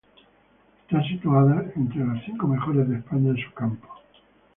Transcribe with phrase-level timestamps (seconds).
[0.81, 3.87] Está situada entre las cinco mejores de España en su campo.